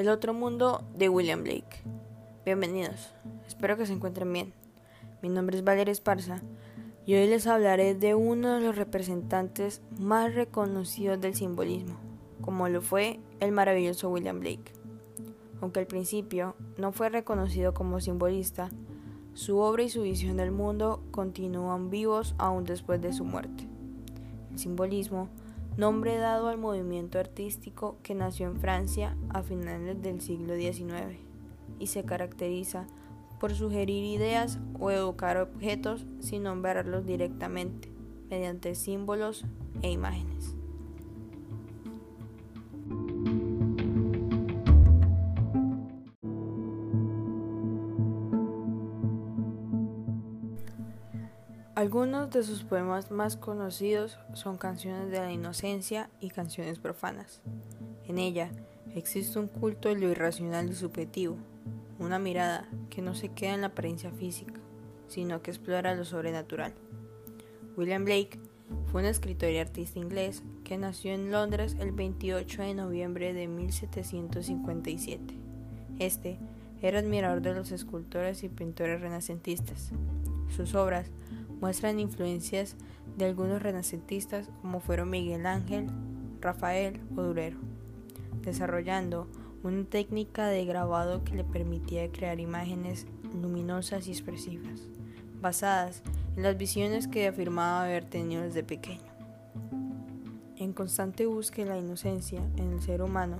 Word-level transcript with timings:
El 0.00 0.08
otro 0.08 0.32
mundo 0.32 0.82
de 0.94 1.10
William 1.10 1.44
Blake. 1.44 1.82
Bienvenidos, 2.46 3.12
espero 3.46 3.76
que 3.76 3.84
se 3.84 3.92
encuentren 3.92 4.32
bien. 4.32 4.54
Mi 5.20 5.28
nombre 5.28 5.58
es 5.58 5.62
Valeria 5.62 5.92
Esparza 5.92 6.40
y 7.04 7.16
hoy 7.16 7.26
les 7.26 7.46
hablaré 7.46 7.94
de 7.94 8.14
uno 8.14 8.54
de 8.54 8.62
los 8.62 8.76
representantes 8.76 9.82
más 9.98 10.34
reconocidos 10.34 11.20
del 11.20 11.34
simbolismo, 11.34 11.98
como 12.40 12.66
lo 12.70 12.80
fue 12.80 13.20
el 13.40 13.52
maravilloso 13.52 14.08
William 14.08 14.40
Blake. 14.40 14.72
Aunque 15.60 15.80
al 15.80 15.86
principio 15.86 16.54
no 16.78 16.92
fue 16.92 17.10
reconocido 17.10 17.74
como 17.74 18.00
simbolista, 18.00 18.70
su 19.34 19.58
obra 19.58 19.82
y 19.82 19.90
su 19.90 20.00
visión 20.00 20.38
del 20.38 20.50
mundo 20.50 21.02
continúan 21.10 21.90
vivos 21.90 22.34
aún 22.38 22.64
después 22.64 23.02
de 23.02 23.12
su 23.12 23.26
muerte. 23.26 23.68
El 24.50 24.58
simbolismo 24.58 25.28
nombre 25.76 26.16
dado 26.16 26.48
al 26.48 26.58
movimiento 26.58 27.18
artístico 27.18 27.98
que 28.02 28.14
nació 28.14 28.48
en 28.48 28.56
Francia 28.56 29.16
a 29.28 29.42
finales 29.42 30.02
del 30.02 30.20
siglo 30.20 30.54
XIX 30.54 31.18
y 31.78 31.86
se 31.86 32.04
caracteriza 32.04 32.86
por 33.38 33.54
sugerir 33.54 34.04
ideas 34.04 34.58
o 34.78 34.90
educar 34.90 35.38
objetos 35.38 36.04
sin 36.20 36.42
nombrarlos 36.42 37.06
directamente, 37.06 37.90
mediante 38.28 38.74
símbolos 38.74 39.46
e 39.82 39.90
imágenes. 39.90 40.59
Algunos 51.80 52.28
de 52.28 52.42
sus 52.42 52.62
poemas 52.62 53.10
más 53.10 53.38
conocidos 53.38 54.18
son 54.34 54.58
Canciones 54.58 55.10
de 55.10 55.18
la 55.18 55.32
Inocencia 55.32 56.10
y 56.20 56.28
Canciones 56.28 56.78
Profanas. 56.78 57.40
En 58.06 58.18
ella 58.18 58.50
existe 58.94 59.38
un 59.38 59.48
culto 59.48 59.88
de 59.88 59.94
lo 59.94 60.10
irracional 60.10 60.68
y 60.68 60.74
subjetivo, 60.74 61.38
una 61.98 62.18
mirada 62.18 62.68
que 62.90 63.00
no 63.00 63.14
se 63.14 63.30
queda 63.30 63.54
en 63.54 63.62
la 63.62 63.68
apariencia 63.68 64.10
física, 64.10 64.60
sino 65.08 65.40
que 65.40 65.52
explora 65.52 65.94
lo 65.94 66.04
sobrenatural. 66.04 66.74
William 67.78 68.04
Blake 68.04 68.38
fue 68.92 69.00
un 69.00 69.08
escritor 69.08 69.48
y 69.48 69.56
artista 69.56 69.98
inglés 69.98 70.42
que 70.64 70.76
nació 70.76 71.14
en 71.14 71.30
Londres 71.30 71.76
el 71.80 71.92
28 71.92 72.60
de 72.60 72.74
noviembre 72.74 73.32
de 73.32 73.48
1757. 73.48 75.34
Este 75.98 76.38
era 76.82 76.98
admirador 76.98 77.40
de 77.40 77.54
los 77.54 77.72
escultores 77.72 78.44
y 78.44 78.50
pintores 78.50 79.00
renacentistas. 79.00 79.92
Sus 80.54 80.74
obras 80.74 81.10
muestran 81.60 82.00
influencias 82.00 82.76
de 83.16 83.26
algunos 83.26 83.62
renacentistas 83.62 84.48
como 84.62 84.80
fueron 84.80 85.10
Miguel 85.10 85.46
Ángel, 85.46 85.88
Rafael 86.40 87.00
o 87.16 87.22
Durero, 87.22 87.58
desarrollando 88.42 89.28
una 89.62 89.84
técnica 89.84 90.46
de 90.46 90.64
grabado 90.64 91.22
que 91.22 91.34
le 91.34 91.44
permitía 91.44 92.10
crear 92.10 92.40
imágenes 92.40 93.06
luminosas 93.40 94.06
y 94.08 94.12
expresivas, 94.12 94.80
basadas 95.40 96.02
en 96.36 96.42
las 96.42 96.56
visiones 96.56 97.08
que 97.08 97.28
afirmaba 97.28 97.84
haber 97.84 98.04
tenido 98.04 98.42
desde 98.42 98.62
pequeño. 98.62 99.10
En 100.56 100.72
constante 100.72 101.26
búsqueda 101.26 101.74
de 101.74 101.80
la 101.80 101.86
inocencia 101.86 102.40
en 102.56 102.72
el 102.72 102.82
ser 102.82 103.02
humano, 103.02 103.38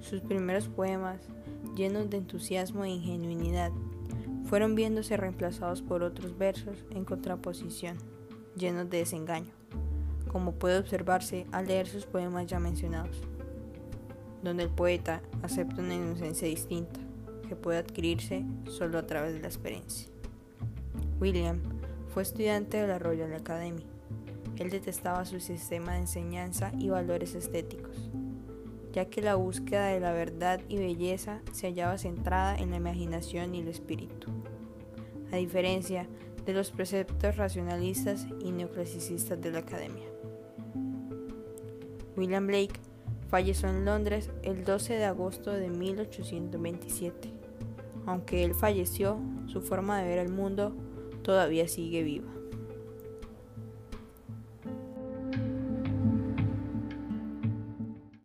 sus 0.00 0.20
primeros 0.20 0.68
poemas, 0.68 1.20
llenos 1.76 2.10
de 2.10 2.18
entusiasmo 2.18 2.84
e 2.84 2.90
ingenuidad, 2.90 3.70
fueron 4.52 4.74
viéndose 4.74 5.16
reemplazados 5.16 5.80
por 5.80 6.02
otros 6.02 6.36
versos 6.36 6.84
en 6.90 7.06
contraposición, 7.06 7.96
llenos 8.54 8.90
de 8.90 8.98
desengaño, 8.98 9.50
como 10.30 10.52
puede 10.52 10.78
observarse 10.78 11.46
al 11.52 11.68
leer 11.68 11.86
sus 11.86 12.04
poemas 12.04 12.48
ya 12.48 12.60
mencionados, 12.60 13.16
donde 14.42 14.64
el 14.64 14.68
poeta 14.68 15.22
acepta 15.42 15.80
una 15.80 15.94
inocencia 15.94 16.46
distinta, 16.46 17.00
que 17.48 17.56
puede 17.56 17.78
adquirirse 17.78 18.44
solo 18.66 18.98
a 18.98 19.06
través 19.06 19.32
de 19.32 19.40
la 19.40 19.46
experiencia. 19.46 20.10
William 21.18 21.62
fue 22.12 22.22
estudiante 22.22 22.76
de 22.76 22.88
la 22.88 22.98
Royal 22.98 23.32
Academy. 23.32 23.86
Él 24.58 24.68
detestaba 24.68 25.24
su 25.24 25.40
sistema 25.40 25.92
de 25.92 26.00
enseñanza 26.00 26.72
y 26.78 26.90
valores 26.90 27.34
estéticos, 27.34 28.10
ya 28.92 29.06
que 29.06 29.22
la 29.22 29.34
búsqueda 29.34 29.86
de 29.86 30.00
la 30.00 30.12
verdad 30.12 30.60
y 30.68 30.76
belleza 30.76 31.40
se 31.52 31.66
hallaba 31.66 31.98
centrada 31.98 32.56
en 32.56 32.70
la 32.70 32.76
imaginación 32.76 33.54
y 33.54 33.60
el 33.60 33.68
espíritu, 33.68 34.30
a 35.32 35.36
diferencia 35.36 36.06
de 36.44 36.52
los 36.52 36.70
preceptos 36.70 37.36
racionalistas 37.36 38.26
y 38.40 38.52
neoclasicistas 38.52 39.40
de 39.40 39.50
la 39.50 39.60
academia. 39.60 40.04
William 42.16 42.46
Blake 42.46 42.78
falleció 43.28 43.68
en 43.70 43.84
Londres 43.84 44.30
el 44.42 44.64
12 44.64 44.94
de 44.94 45.04
agosto 45.04 45.50
de 45.50 45.70
1827. 45.70 47.32
Aunque 48.04 48.44
él 48.44 48.54
falleció, 48.54 49.18
su 49.46 49.62
forma 49.62 49.98
de 49.98 50.08
ver 50.08 50.18
el 50.18 50.28
mundo 50.28 50.74
todavía 51.22 51.66
sigue 51.68 52.02
viva. 52.02 52.41